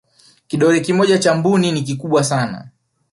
kidole 0.47 0.79
kimoja 0.81 1.17
cha 1.17 1.35
mbuni 1.35 1.71
ni 1.71 1.83
kikubwa 1.83 2.23
sana 2.23 2.69